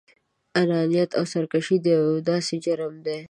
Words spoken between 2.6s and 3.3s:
جرم دی.